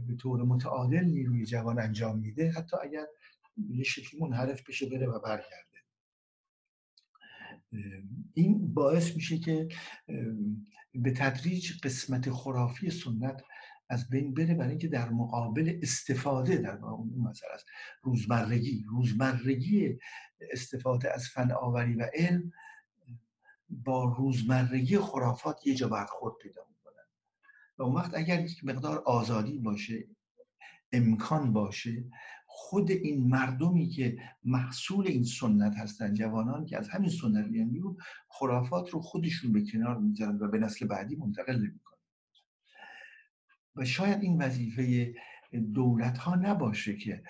به 0.07 0.15
طور 0.19 0.43
متعادل 0.43 1.03
نیروی 1.03 1.45
جوان 1.45 1.79
انجام 1.79 2.19
میده 2.19 2.51
حتی 2.51 2.77
اگر 2.83 3.05
یه 3.69 3.83
شکلی 3.83 4.21
منحرف 4.21 4.69
بشه 4.69 4.89
بره 4.89 5.07
و 5.07 5.19
برگرده. 5.19 5.77
این 8.33 8.73
باعث 8.73 9.15
میشه 9.15 9.37
که 9.37 9.67
به 10.93 11.11
تدریج 11.11 11.71
قسمت 11.83 12.29
خرافی 12.29 12.89
سنت 12.89 13.43
از 13.89 14.09
بین 14.09 14.33
بره 14.33 14.53
برای 14.53 14.69
اینکه 14.69 14.87
در 14.87 15.09
مقابل 15.09 15.79
استفاده 15.81 16.57
در 16.57 16.77
اون 16.77 17.13
مسئله 17.17 17.51
است. 17.53 17.65
روزمرگی 18.01 18.85
روزمرگی 18.89 19.99
استفاده 20.51 21.13
از 21.13 21.27
فن 21.27 21.51
آوری 21.51 21.93
و 21.93 22.09
علم 22.13 22.51
با 23.69 24.15
روزمرگی 24.17 24.97
خرافات 24.97 25.67
یه 25.67 25.75
جا 25.75 25.87
برخورد 25.87 26.35
پیدا 26.41 26.61
می‌کنن. 26.69 27.03
و 27.77 27.83
اون 27.83 27.95
وقت 27.95 28.11
اگر 28.15 28.45
یک 28.45 28.65
مقدار 28.65 28.97
آزادی 28.97 29.59
باشه 29.59 30.07
امکان 30.91 31.53
باشه 31.53 32.03
خود 32.45 32.91
این 32.91 33.27
مردمی 33.27 33.89
که 33.89 34.17
محصول 34.43 35.07
این 35.07 35.23
سنت 35.23 35.75
هستن 35.75 36.13
جوانان 36.13 36.65
که 36.65 36.77
از 36.77 36.89
همین 36.89 37.09
سنت 37.09 37.45
میان 37.47 37.97
خرافات 38.27 38.89
رو 38.89 39.01
خودشون 39.01 39.51
به 39.51 39.63
کنار 39.71 39.97
می‌ذارن 39.97 40.35
و 40.35 40.47
به 40.47 40.57
نسل 40.57 40.87
بعدی 40.87 41.15
منتقل 41.15 41.55
نمی‌کنن. 41.55 41.86
و 43.77 43.85
شاید 43.85 44.21
این 44.21 44.41
وظیفه 44.41 45.13
دولت 45.73 46.17
ها 46.17 46.35
نباشه 46.35 46.97
که 46.97 47.23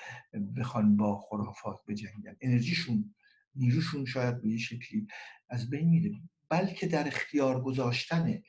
بخوان 0.57 0.97
با 0.97 1.19
خرافات 1.19 1.79
بجنگن. 1.87 2.35
انرژیشون 2.41 3.15
نیروشون 3.55 4.05
شاید 4.05 4.41
به 4.41 4.49
یه 4.49 4.57
شکلی 4.57 5.07
از 5.49 5.69
بین 5.69 5.89
میره 5.89 6.11
بلکه 6.49 6.87
در 6.87 7.07
اختیار 7.07 7.61
گذاشتن 7.61 8.41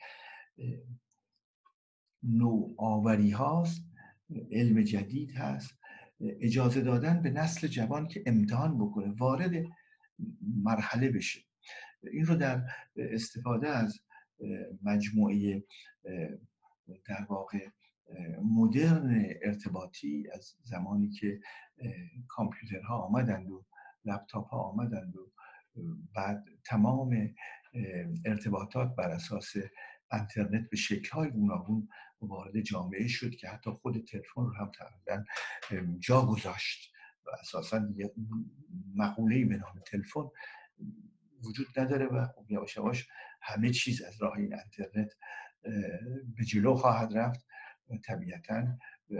نوآوری 2.23 3.31
هاست 3.31 3.83
علم 4.51 4.81
جدید 4.81 5.31
هست 5.31 5.79
اجازه 6.21 6.81
دادن 6.81 7.21
به 7.21 7.29
نسل 7.29 7.67
جوان 7.67 8.07
که 8.07 8.23
امتحان 8.25 8.77
بکنه 8.77 9.11
وارد 9.11 9.51
مرحله 10.63 11.11
بشه. 11.11 11.39
این 12.03 12.25
رو 12.25 12.35
در 12.35 12.63
استفاده 12.95 13.69
از 13.69 13.99
مجموعه 14.83 15.63
در 17.05 17.25
واقع 17.29 17.67
مدرن 18.43 19.25
ارتباطی 19.41 20.27
از 20.33 20.55
زمانی 20.63 21.09
که 21.09 21.39
کامپیوترها 22.27 22.97
آمدند 22.97 23.49
و 23.49 23.65
لپتاپ 24.05 24.47
ها 24.47 24.57
آمدند 24.57 25.15
و 25.15 25.31
بعد 26.15 26.45
تمام 26.65 27.33
ارتباطات 28.25 28.95
بر 28.95 29.09
اساس 29.09 29.53
اینترنت 30.11 30.69
به 30.69 30.77
شکل 30.77 31.09
های 31.09 31.29
گوناگون 31.29 31.89
وارد 32.21 32.61
جامعه 32.61 33.07
شد 33.07 33.35
که 33.35 33.49
حتی 33.49 33.71
خود 33.71 34.05
تلفن 34.05 34.41
رو 34.41 34.53
هم 34.53 34.71
تقریبا 34.71 35.25
جا 35.99 36.25
گذاشت 36.25 36.93
و 37.25 37.29
اساسا 37.39 37.79
دیگه 37.79 38.11
مقوله 38.95 39.45
به 39.45 39.57
نام 39.57 39.81
تلفن 39.85 40.29
وجود 41.43 41.67
نداره 41.77 42.05
و 42.05 42.25
خب 42.25 42.51
یواش 42.51 43.07
همه 43.41 43.69
چیز 43.69 44.01
از 44.01 44.21
راه 44.21 44.37
این 44.37 44.53
اینترنت 44.53 45.13
به 46.37 46.45
جلو 46.47 46.75
خواهد 46.75 47.17
رفت. 47.17 47.48
طبیعتا 47.97 48.67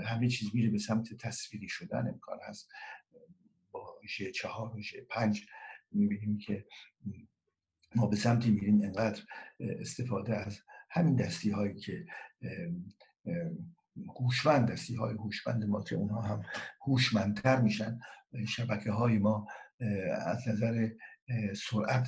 همه 0.06 0.28
چیز 0.28 0.50
میره 0.54 0.70
به 0.70 0.78
سمت 0.78 1.14
تصویری 1.14 1.70
شدن 1.70 2.08
امکان 2.08 2.40
هست. 2.48 2.70
با 3.72 4.02
ژ 4.08 4.24
چهار 4.24 4.76
و 4.76 4.82
ژ 4.82 4.96
پنج 5.10 5.46
می‌بینیم 5.92 6.38
که 6.38 6.66
ما 7.96 8.08
به 8.08 8.16
سمتی 8.16 8.52
میریم 8.52 8.82
انقدر 8.84 9.22
استفاده 9.60 10.38
از 10.38 10.60
همین 10.90 11.16
دستی 11.16 11.50
هایی 11.50 11.76
که 11.76 12.06
هوشمند 14.20 14.72
دستی 14.72 14.96
های 14.96 15.14
هوشمند 15.14 15.66
ما 15.66 15.84
که 15.84 15.96
اونها 15.96 16.22
هم 16.22 16.44
هوشمندتر 16.82 17.62
میشن. 17.62 18.00
شبکه 18.48 18.92
های 18.92 19.18
ما 19.18 19.48
از 20.26 20.48
نظر 20.48 20.90
سرعت 21.56 22.08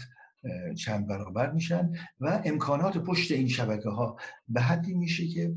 چند 0.77 1.07
برابر 1.07 1.51
میشن 1.51 1.91
و 2.19 2.41
امکانات 2.45 2.97
پشت 2.97 3.31
این 3.31 3.47
شبکه 3.47 3.89
ها 3.89 4.17
به 4.47 4.61
حدی 4.61 4.93
میشه 4.93 5.27
که 5.27 5.55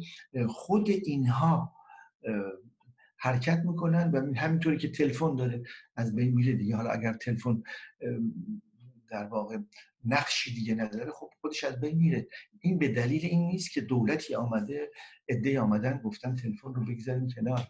خود 0.49 0.88
اینها 0.88 1.77
حرکت 3.16 3.59
می‌کنن 3.59 4.11
و 4.11 4.35
همینطوری 4.35 4.79
که 4.79 4.88
تلفن 4.88 5.37
داره 5.37 5.62
از 5.97 6.14
بین 6.14 6.35
میره 6.35 6.53
دیگه. 6.53 6.77
حالا 6.77 6.90
اگر 6.90 7.12
تلفن 7.12 7.62
در 9.11 9.25
واقع 9.25 9.59
نقشی 10.05 10.55
دیگه 10.55 10.75
نداره 10.75 11.11
خب 11.11 11.31
خودش 11.40 11.64
از 11.64 11.81
بین 11.81 11.99
میره. 11.99 12.29
این 12.61 12.79
به 12.79 12.88
دلیل 12.88 13.25
این 13.25 13.47
نیست 13.47 13.73
که 13.73 13.81
دولتی 13.81 14.35
آمده 14.35 14.90
عده 15.29 15.61
آمدن 15.61 15.99
گفتن 15.99 16.35
تلفن 16.35 16.75
رو 16.75 16.85
بگذاریم 16.85 17.29
کنار. 17.29 17.68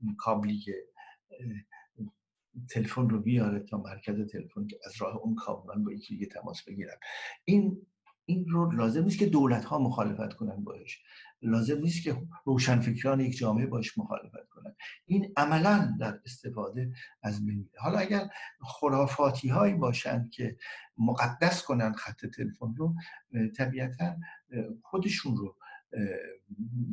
این 0.00 0.16
کابلی 0.18 0.58
که 0.58 0.74
تلفن 2.70 3.08
رو 3.08 3.20
بیاره 3.20 3.60
تا 3.60 3.78
مرکز 3.78 4.32
تلفن 4.32 4.66
که 4.66 4.78
از 4.86 4.92
راه 5.02 5.16
اون 5.16 5.34
کابل 5.34 5.74
من 5.74 5.84
با 5.84 5.92
یکی 5.92 6.14
دیگه 6.14 6.26
تماس 6.26 6.62
بگیرم 6.62 6.98
این 7.44 7.86
این 8.24 8.48
رو 8.48 8.70
لازم 8.72 9.04
نیست 9.04 9.18
که 9.18 9.26
دولت 9.26 9.64
ها 9.64 9.78
مخالفت 9.78 10.32
کنن 10.32 10.64
باش 10.64 11.02
لازم 11.42 11.78
نیست 11.78 12.02
که 12.02 12.22
روشنفکران 12.44 13.20
یک 13.20 13.36
جامعه 13.36 13.66
باش 13.66 13.98
مخالفت 13.98 14.48
کنن. 14.50 14.74
این 15.06 15.32
عملا 15.36 15.96
در 16.00 16.20
استفاده 16.24 16.92
از 17.22 17.46
بین 17.46 17.68
حالا 17.78 17.98
اگر 17.98 18.28
خرافاتی 18.60 19.48
هایی 19.48 19.74
باشند 19.74 20.30
که 20.30 20.56
مقدس 20.98 21.62
کنن 21.62 21.92
خط 21.92 22.26
تلفن 22.26 22.74
رو 22.76 22.94
طبیعتا 23.56 24.16
خودشون 24.82 25.36
رو 25.36 25.56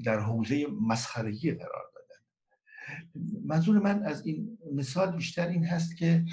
در 0.03 0.19
حوزه 0.19 0.67
مسخرگی 0.81 1.51
قرار 1.51 1.91
منظور 3.45 3.79
من 3.79 4.03
از 4.03 4.25
این 4.25 4.57
مثال 4.73 5.15
بیشتر 5.15 5.47
این 5.47 5.65
هست 5.65 5.97
که 5.97 6.25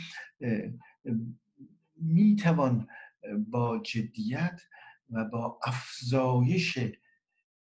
می‌توان 1.97 2.88
با 3.49 3.79
جدیت 3.79 4.61
و 5.11 5.25
با 5.25 5.61
افزایش 5.64 6.79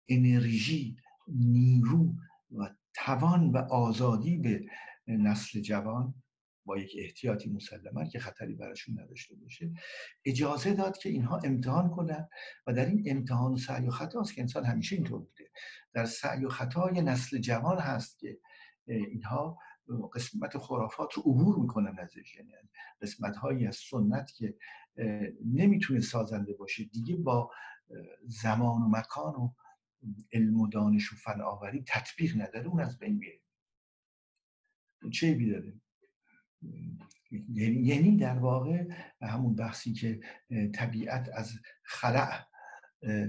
انرژی 0.10 0.98
نیرو 1.28 2.14
و 2.58 2.70
توان 2.94 3.52
و 3.52 3.58
آزادی 3.58 4.38
به 4.38 4.66
نسل 5.08 5.62
جوان 5.62 6.14
با 6.66 6.78
یک 6.78 6.96
احتیاطی 7.00 7.50
مسلما 7.50 8.06
که 8.06 8.20
خطری 8.20 8.54
براشون 8.54 9.00
نداشته 9.00 9.36
باشه 9.36 9.72
اجازه 10.26 10.74
داد 10.74 10.98
که 10.98 11.10
اینها 11.10 11.38
امتحان 11.38 11.90
کنن 11.90 12.28
و 12.68 12.74
در 12.74 12.86
این 12.86 13.04
امتحان 13.06 13.54
و 13.54 13.58
سعی 13.58 13.88
و 13.88 13.90
خطاست 13.90 14.36
که 14.36 14.42
انسان 14.42 14.66
همیشه 14.66 14.96
اینطور 14.96 15.20
بوده. 15.20 15.52
در 15.94 16.06
سعی 16.06 16.46
و 16.46 16.50
خطای 16.50 17.02
نسل 17.02 17.38
جوان 17.38 17.78
هست 17.78 18.20
که 18.20 18.40
اینها 18.88 19.60
قسمت 20.14 20.58
خرافات 20.58 21.14
رو 21.14 21.22
عبور 21.22 21.60
می‌کنن 21.60 22.00
ازش. 22.00 22.36
یعنی 22.36 22.52
قسمت 23.02 23.36
هایی 23.36 23.68
از 23.68 23.76
سنت 23.76 24.32
که 24.36 24.56
نمی‌تونه 25.46 26.00
سازنده 26.00 26.54
باشه. 26.54 26.84
دیگه 26.84 27.16
با 27.16 27.52
زمان 28.26 28.82
و 28.82 28.90
مکان 28.90 29.34
و 29.36 29.54
علم 30.34 30.62
و 30.62 30.68
دانش 30.68 31.14
و 31.14 31.16
فناوری 31.16 31.84
تطبیق 31.88 32.42
نداره 32.42 32.68
اون 32.68 32.80
از 32.80 33.00
بین 33.00 33.18
میره. 33.18 33.40
چه 35.12 35.34
بیداره 35.34 35.74
یعنی،, 37.32 37.76
یعنی 37.76 38.18
در 38.18 38.40
واقع 38.40 38.88
همون 39.22 39.56
بحثی 39.56 39.94
که 39.94 40.20
طبیعت 40.76 41.30
از 41.34 41.52
خلع 41.84 42.46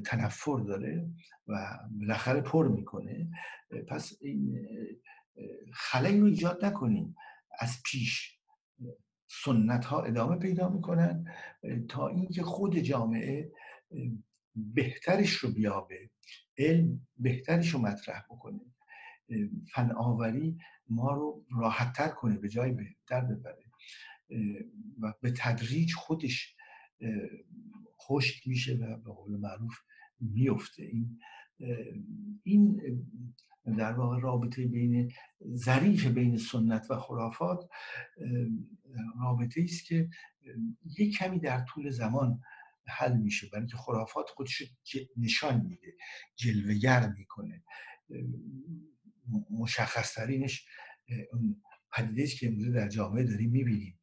تنفر 0.06 0.58
داره 0.66 1.10
و 1.46 1.78
بالاخره 1.90 2.40
پر 2.40 2.68
می‌کنه. 2.68 3.30
پس 3.88 4.12
این 4.20 4.66
خلعی 5.72 6.20
رو 6.20 6.26
ایجاد 6.26 6.64
نکنیم. 6.64 7.16
از 7.60 7.82
پیش 7.84 8.38
سنت 9.28 9.84
ها 9.84 10.02
ادامه 10.02 10.36
پیدا 10.36 10.68
می‌کنن 10.68 11.24
تا 11.88 12.08
اینکه 12.08 12.42
خود 12.42 12.78
جامعه 12.78 13.52
بهترش 14.54 15.32
رو 15.32 15.52
بیابه 15.52 16.10
علم 16.58 17.06
بهترش 17.16 17.68
رو 17.70 17.80
مطرح 17.80 18.22
بکنه. 18.30 18.60
فناوری 19.72 20.58
ما 20.88 21.12
رو 21.12 21.44
راحتتر 21.50 22.08
کنه 22.08 22.38
به 22.38 22.48
جای 22.48 22.72
بهتر 22.72 23.20
ببره. 23.20 23.64
و 25.00 25.14
به 25.20 25.32
تدریج 25.36 25.94
خودش 25.94 26.56
خشک 28.00 28.48
میشه 28.48 28.74
و 28.74 28.96
به 28.96 29.12
قول 29.12 29.36
معروف 29.36 29.74
میفته 30.20 30.82
این 30.82 31.20
این 32.42 32.80
در 33.64 33.92
واقع 33.92 34.20
رابطه 34.20 34.66
بین 34.66 35.12
ظریف 35.54 36.06
بین 36.06 36.36
سنت 36.36 36.90
و 36.90 36.96
خرافات 36.96 37.68
رابطه 39.20 39.62
است 39.62 39.86
که 39.86 40.08
یک 40.98 41.16
کمی 41.16 41.38
در 41.38 41.64
طول 41.68 41.90
زمان 41.90 42.40
حل 42.86 43.16
میشه. 43.16 43.46
برای 43.52 43.60
اینکه 43.60 43.76
خرافات 43.76 44.26
خودش 44.28 44.62
نشان 45.16 45.66
میده 45.66 45.96
جلوگر 46.36 47.12
می‌کنه. 47.18 47.64
مشخص 49.50 50.14
ترینش 50.14 50.66
پدیده 51.92 52.26
که 52.26 52.46
امروز 52.46 52.74
در 52.74 52.88
جامعه 52.88 53.24
داریم 53.24 53.50
می‌بینیم. 53.50 54.00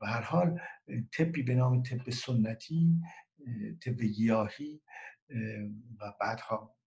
به 0.00 0.06
هر 0.08 0.22
حال 0.22 0.60
طبی 1.12 1.42
به 1.42 1.54
نام 1.54 1.82
طب 1.82 2.10
سنتی 2.10 3.00
طب 3.84 4.02
گیاهی 4.02 4.82
و 6.00 6.12
بعدها 6.20 6.56
به 6.66 6.81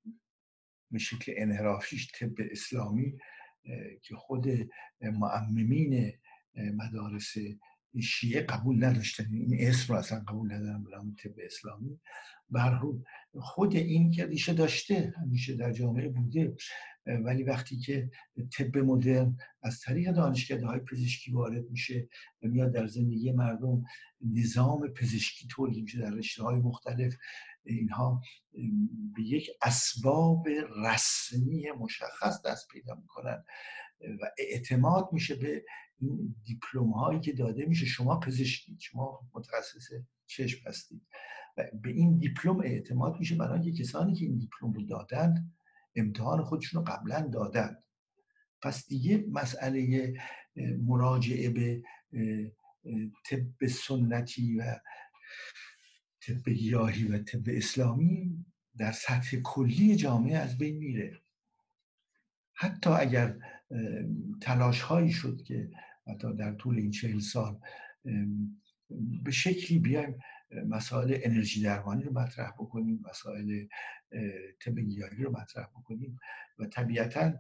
شکل 0.98 1.34
انحرافیش 1.38 2.12
طب 2.12 2.32
اسلامی 2.52 3.18
که 4.02 4.16
خود 4.16 4.48
معممین 5.02 6.14
مدارس 6.56 7.34
شیعه 8.02 8.42
قبول 8.42 8.86
نداشتن. 8.86 9.34
این 9.34 9.68
اسم 9.68 9.94
رو 9.94 10.00
اصلا 10.00 10.20
قبول 10.20 10.54
ندارن 10.54 10.84
به 10.84 10.90
نام 10.92 11.16
طب 11.24 11.34
اسلامی. 11.38 12.00
برحول 12.50 13.04
خود 13.40 13.76
این 13.76 14.12
که 14.12 14.26
ریشه 14.26 14.54
داشته 14.54 15.14
همیشه 15.22 15.56
در 15.56 15.72
جامعه 15.72 16.10
بوده 16.10 16.56
ولی 17.06 17.44
وقتی 17.44 17.78
که 17.78 18.10
طب 18.58 18.78
مدرن 18.78 19.38
از 19.64 19.80
طریق 19.80 20.12
دانشکده 20.12 20.66
های 20.66 20.80
پزشکی 20.80 21.32
وارد 21.32 21.70
میشه 21.70 22.10
میاد 22.42 22.72
در 22.72 22.88
زندگی 22.88 23.32
مردم 23.32 23.84
نظام 24.34 24.88
پزشکی 24.88 25.48
تولید 25.48 25.84
میشه 25.84 26.00
در 26.00 26.10
رشته 26.10 26.44
های 26.44 26.60
مختلف 26.60 27.16
اینها 27.64 28.22
به 29.16 29.24
یک 29.24 29.50
اسباب 29.62 30.48
رسمی 30.86 31.72
مشخص 31.80 32.42
دست 32.46 32.68
پیدا 32.68 32.96
می‌کنن 32.96 33.44
و 34.22 34.26
اعتماد 34.38 35.10
میشه 35.12 35.36
به 35.36 35.66
این 36.00 36.36
دیپلم 36.44 36.92
هایی 36.92 37.20
که 37.20 37.34
داده 37.34 37.66
میشه. 37.66 37.86
شما 37.86 38.20
پزشکید 38.20 38.80
شما 38.80 39.30
متخصص 39.34 39.90
چشم 40.26 40.70
هستید. 40.70 41.02
به 41.56 41.90
این 41.90 42.18
دیپلم 42.18 42.60
اعتماد 42.60 43.20
میشه 43.20 43.36
برای 43.36 43.60
اینکه 43.60 43.84
کسانی 43.84 44.16
که 44.16 44.26
این 44.26 44.38
دیپلم 44.38 44.74
رو 44.74 44.82
دادن 44.86 45.52
امتحان 45.96 46.44
خودشون 46.44 46.86
رو 46.86 46.92
قبلا 46.92 47.30
دادن. 47.34 47.78
پس 48.62 48.88
دیگه 48.88 49.26
مسئله 49.32 50.14
مراجعه 50.86 51.50
به 51.50 51.84
طب 53.30 53.68
سنتی 53.68 54.56
و 54.56 54.80
طب 56.22 56.50
گیاهی 56.50 57.08
و 57.08 57.18
طب 57.18 57.44
اسلامی 57.48 58.46
در 58.78 58.92
سطح 58.92 59.38
کلی 59.44 59.96
جامعه 59.96 60.38
از 60.38 60.58
بین 60.58 60.78
میره. 60.78 61.22
حتی 62.54 62.90
اگر 62.90 63.38
تلاش 64.42 64.82
هایی 64.82 65.12
شد 65.12 65.42
که 65.42 65.72
حتی 66.08 66.34
در 66.36 66.54
طول 66.54 66.78
این 66.78 66.92
چهل 66.92 67.20
سال 67.20 67.60
به 69.24 69.32
شکلی 69.32 69.80
بیایم 69.80 70.20
مسائل 70.64 71.20
انرژی 71.24 71.64
درمانی 71.64 72.04
رو 72.04 72.14
مطرح 72.14 72.52
بکنیم 72.52 73.04
مسائل 73.10 73.66
طب 74.62 74.80
رو 75.18 75.32
مطرح 75.32 75.68
بکنیم 75.68 76.20
و 76.60 76.66
طبیعتا 76.66 77.34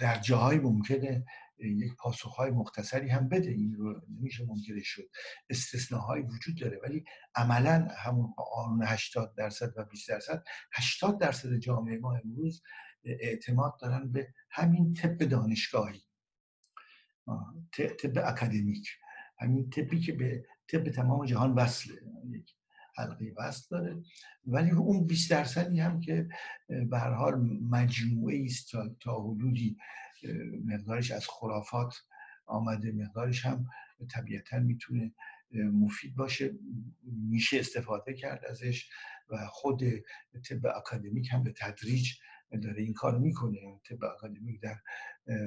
در 0.00 0.18
جاهای 0.18 0.58
ممکنه 0.58 1.24
یک 1.58 1.94
پاسخهای 1.98 2.50
مختصری 2.50 3.08
هم 3.08 3.28
بده. 3.28 3.50
این 3.50 3.74
رو 3.74 4.00
نمیشه 4.18 4.44
ممکنه 4.46 4.82
شد. 4.82 5.10
استثناهایی 5.50 6.22
وجود 6.22 6.60
داره. 6.60 6.80
ولی 6.82 7.04
عملا 7.34 7.88
همون 7.96 8.32
قانون 8.36 8.82
80 8.86 9.34
درصد 9.34 9.72
و 9.76 9.84
20 9.84 10.08
درصد 10.08 10.44
80 10.72 11.20
درصد 11.20 11.56
جامعه 11.56 11.98
ما 11.98 12.16
امروز 12.16 12.62
اعتماد 13.04 13.78
دارن 13.80 14.12
به 14.12 14.34
همین 14.50 14.94
طب 14.94 15.24
دانشگاهی. 15.24 16.02
طب 17.72 18.18
اکادمیک. 18.24 18.88
همین 19.38 19.70
طبی 19.70 20.00
که 20.00 20.12
به 20.12 20.44
طب 20.72 20.90
تمام 20.90 21.26
جهان 21.26 21.52
وصله 21.52 21.94
یک 22.30 22.54
حلقه 22.96 23.32
وصل 23.36 23.66
داره. 23.70 24.02
ولی 24.46 24.70
اون 24.70 25.06
20 25.06 25.30
درصدی 25.30 25.80
هم 25.80 26.00
که 26.00 26.28
به 26.90 26.98
هر 26.98 27.12
حال 27.12 27.34
مجموعه 27.70 28.44
است 28.44 28.70
تا, 28.70 28.88
تا 29.00 29.20
حدودی 29.20 29.76
مقدارش 30.64 31.10
از 31.10 31.26
خرافات 31.28 31.94
آمده 32.46 32.92
مقدارش 32.92 33.46
هم 33.46 33.66
طبیعتا 34.10 34.58
می‌تونه 34.58 35.14
مفید 35.52 36.16
باشه. 36.16 36.50
میشه 37.02 37.60
استفاده 37.60 38.14
کرد 38.14 38.44
ازش 38.44 38.88
و 39.28 39.46
خود 39.46 39.82
طب 40.48 40.66
اکادمیک 40.76 41.32
هم 41.32 41.42
به 41.42 41.52
تدریج 41.52 42.12
داره 42.62 42.82
این 42.82 42.92
کار 42.92 43.18
می‌کنه. 43.18 43.58
طب 43.88 44.04
اکادمیک 44.04 44.60
در 44.60 44.76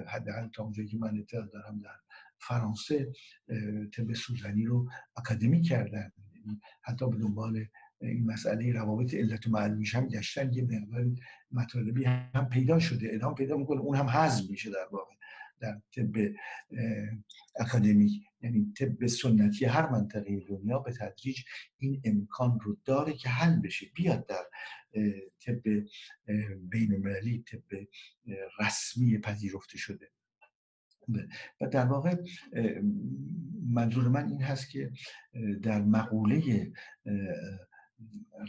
حداقل 0.08 0.48
تا 0.48 0.64
اونجایی 0.64 0.88
که 0.88 0.98
من 0.98 1.20
اطلاع 1.20 1.48
دارم 1.48 1.80
در 1.80 1.96
فرانسه 2.48 3.14
طب 3.94 4.14
سوزنی 4.14 4.66
رو 4.66 4.90
اکادمی 5.16 5.62
کردن. 5.62 6.12
یعنی 6.36 6.60
حتی 6.82 7.10
به 7.10 7.18
دنبال 7.18 7.66
این 8.02 8.26
مسئله 8.26 8.72
روابط 8.74 9.14
علت 9.14 9.48
و 9.48 9.50
معلومیش 9.50 9.96
هم 9.96 10.08
گشتن 10.08 10.54
یه 10.54 10.64
مقدار 10.64 11.06
مطالبی 11.52 12.04
هم 12.04 12.50
پیدا 12.52 12.80
شده. 12.80 13.10
ادام 13.12 13.36
پیدا 13.36 13.58
می‌کنه 13.58 13.82
اون 13.82 13.96
هم 13.96 14.10
حذف 14.10 14.50
میشه 14.50 14.70
در 14.70 14.88
واقع 14.92 15.14
در 15.60 15.82
طب 15.96 16.34
اکادمیک 17.56 18.22
یعنی 18.42 18.74
طب 18.78 19.06
سنتی 19.06 19.66
هر 19.66 19.90
منطقه 19.90 20.40
دنیا 20.50 20.80
به 20.80 20.92
تدریج 20.92 21.42
این 21.78 22.02
امکان 22.04 22.60
رو 22.60 22.78
داره 22.86 23.14
که 23.14 23.30
حل 23.30 23.62
بشه. 23.62 23.86
بیاد 23.96 24.26
در 24.26 24.44
طب 25.40 25.62
بین 26.70 26.94
المللی 26.94 27.44
طب 27.52 27.88
رسمی 28.60 29.18
پذیرفته 29.18 29.78
شده. 29.78 30.12
و 31.62 31.68
در 31.68 31.86
واقع 31.86 32.16
منظور 33.70 34.08
من 34.08 34.30
این 34.30 34.42
هست 34.42 34.70
که 34.70 34.92
در 35.64 35.82
مقوله 35.82 36.72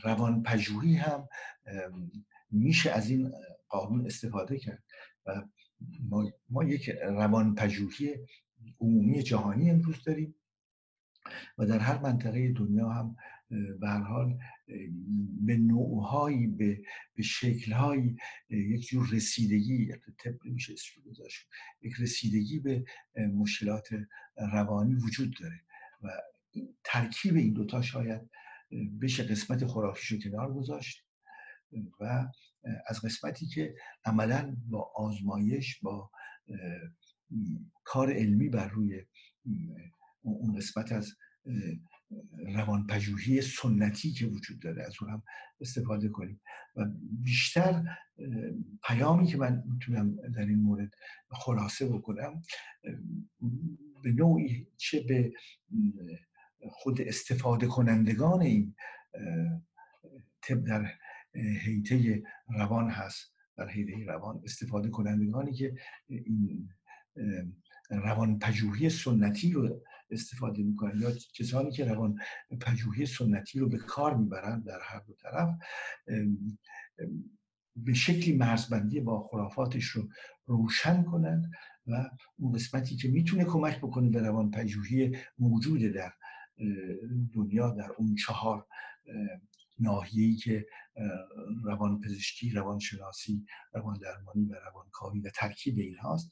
روان 0.02 0.42
پژوهی 0.42 0.96
هم 0.96 1.28
میشه 2.50 2.90
از 2.90 3.10
این 3.10 3.32
قانون 3.68 4.06
استفاده 4.06 4.58
کرد. 4.58 4.82
و 5.26 5.42
ما, 6.08 6.30
ما 6.50 6.64
یک 6.64 6.88
روان 6.88 7.54
پژوهی 7.54 8.14
عمومی 8.80 9.22
جهانی 9.22 9.70
امروز 9.70 10.04
داریم. 10.04 10.34
و 11.58 11.66
در 11.66 11.78
هر 11.78 11.98
منطقه 11.98 12.52
دنیا 12.52 12.88
هم 12.88 13.16
به 13.80 13.88
هر 13.88 14.02
حال 14.02 14.38
به 15.40 15.56
نوعهایی 15.56 16.46
به, 16.46 16.82
به 17.14 17.22
شکلهایی 17.22 18.16
یک 18.48 18.87
جور 18.87 19.08
رسیدگی 19.12 19.92
طب 20.24 20.44
میشه 20.44 20.74
گذاشت 21.06 21.48
یک 21.82 21.92
رسیدگی 22.00 22.58
به 22.58 22.84
مشکلات 23.16 23.88
روانی 24.37 24.94
وجود 24.94 25.37
داره 25.40 25.60
و 26.02 26.08
ترکیب 26.84 27.37
این 27.37 27.52
دوتا 27.52 27.82
شاید 27.82 28.30
بشه 29.02 29.22
قسمت 29.22 29.66
خرافیش 29.66 30.06
رو 30.12 30.18
کنار 30.18 30.54
گذاشت 30.54 31.04
و 32.00 32.28
از 32.87 33.00
قسمتی 33.00 33.46
که 33.46 33.74
عملا 34.04 34.56
با 34.66 34.92
آزمایش 34.96 35.80
با 35.80 36.10
کار 37.84 38.12
علمی 38.12 38.48
بر 38.48 38.68
روی 38.68 39.04
اون 40.24 40.56
قسمت 40.56 40.92
از 40.92 41.12
روانپژوهی 42.56 43.42
سنتی 43.42 44.12
که 44.12 44.26
وجود 44.26 44.60
داره 44.60 44.82
از 44.82 44.94
اون 45.00 45.10
هم 45.10 45.22
استفاده 45.60 46.08
کنیم. 46.08 46.40
و 46.76 46.84
بیشتر 47.22 47.84
پیامی 48.87 49.26
که 49.26 49.37
من 49.37 49.62
می‌تونم 49.66 50.16
در 50.16 50.46
این 50.46 50.58
مورد 50.58 50.90
خلاصه 51.30 51.88
بکنم 51.88 52.42
به 54.02 54.12
نوعی 54.12 54.66
چه 54.76 55.00
به 55.00 55.32
خود 56.70 57.00
استفاده 57.00 57.66
کنندگان 57.66 58.42
این 58.42 58.74
طب 60.42 60.64
در 60.64 60.90
حیطه 61.60 62.22
روان 62.48 62.90
هست 62.90 63.34
در 63.56 63.68
حیطه 63.68 64.04
روان 64.06 64.40
استفاده 64.44 64.88
کنندگانی 64.88 65.52
که 65.52 65.74
این 66.06 66.68
روان 67.90 68.38
پژوهی 68.38 68.90
سنتی 68.90 69.52
رو 69.52 69.82
استفاده 70.10 70.62
می‌کنن 70.62 71.00
یا 71.00 71.12
کسانی 71.34 71.70
که 71.70 71.84
روان 71.84 72.18
پژوهی 72.60 73.06
سنتی 73.06 73.58
رو 73.58 73.68
به 73.68 73.78
کار 73.78 74.16
می‌برن 74.16 74.60
در 74.60 74.78
هر 74.82 74.98
دو 74.98 75.14
طرف 75.14 75.48
به 77.76 77.94
شکلی 77.94 78.36
مرزبندی 78.36 79.00
با 79.00 79.28
خرافاتش 79.28 79.84
رو 79.84 80.08
روشن 80.46 81.02
کنند 81.02 81.50
و 81.86 82.10
اون 82.36 82.52
قسمتی 82.52 82.96
که 82.96 83.08
می‌تونه 83.08 83.44
کمک 83.44 83.78
بکنه 83.78 84.10
به 84.10 84.20
روان 84.20 84.50
پژوهی 84.50 85.16
موجود 85.38 85.82
در 85.82 86.12
دنیا 87.34 87.70
در 87.70 87.90
اون 87.98 88.14
چهار 88.14 88.66
ناحیه‌ای 89.78 90.37
که 90.37 90.66
روان 91.64 92.00
پزشکی، 92.00 92.50
روان 92.50 92.78
شناسی، 92.78 93.44
روان 93.74 93.98
درمانی 93.98 94.44
و 94.46 94.54
روان 94.54 94.87
کاری 94.92 95.20
و 95.20 95.30
ترکیب 95.34 95.78
این 95.78 95.96
هاست 95.96 96.30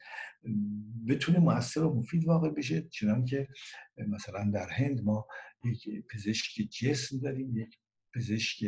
بتونه 1.09 1.38
موثر 1.38 1.85
و 1.85 1.94
مفید 1.94 2.24
واقع 2.24 2.50
بشه. 2.50 2.88
چنان 2.88 3.24
که 3.24 3.48
مثلا 4.09 4.50
در 4.50 4.68
هند 4.70 5.00
ما 5.05 5.26
یک 5.64 6.07
پزشک 6.14 6.62
جسم 6.81 7.18
داریم 7.18 7.57
یک 7.57 7.78
پزشک 8.14 8.64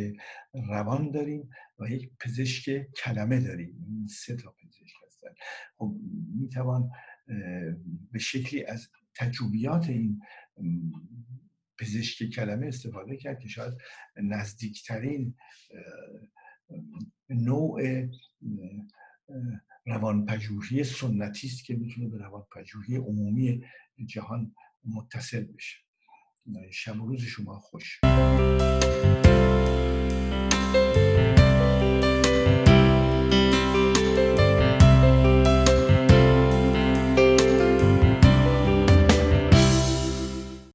روان 0.68 1.10
داریم 1.10 1.50
و 1.78 1.88
یک 1.88 2.10
پزشک 2.20 2.87
کلمه 3.04 3.40
داریم. 3.40 3.84
این 3.88 4.06
سه 4.06 4.37
تا 4.37 4.54
پزشک 4.62 4.94
هستن. 5.06 5.28
خب 5.76 5.96
می‌توان 6.34 6.90
به 8.12 8.18
شکلی 8.18 8.64
از 8.64 8.88
تجربیات 9.14 9.88
این 9.88 10.20
پزشک 11.78 12.30
کلمه 12.30 12.66
استفاده 12.66 13.16
کرد 13.16 13.40
که 13.40 13.48
شاید 13.48 13.74
نزدیکترین 14.16 15.34
نوع 17.30 18.08
روانپژوهی 19.87 20.84
سنتی 20.84 21.46
است 21.46 21.64
که 21.64 21.74
می‌تونه 21.74 22.08
به 22.08 22.18
روانپژوهی 22.18 22.96
عمومی 22.96 23.64
جهان 24.06 24.54
متصل 24.84 25.44
بشه. 25.44 25.78
شب 26.70 27.00
و 27.00 27.06
روز 27.06 27.22
شما 27.22 27.58
خوش. 27.58 28.00